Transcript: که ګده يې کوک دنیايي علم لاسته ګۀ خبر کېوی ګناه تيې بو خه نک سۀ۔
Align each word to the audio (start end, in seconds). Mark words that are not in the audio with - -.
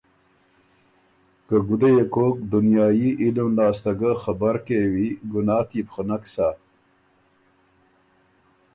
که 1.47 1.55
ګده 1.67 1.89
يې 1.95 2.03
کوک 2.13 2.35
دنیايي 2.53 3.09
علم 3.23 3.49
لاسته 3.57 3.91
ګۀ 3.99 4.11
خبر 4.23 4.55
کېوی 4.65 5.09
ګناه 5.33 5.63
تيې 5.69 5.81
بو 5.85 5.91
خه 5.93 6.03
نک 6.09 6.23
سۀ۔ 6.33 6.47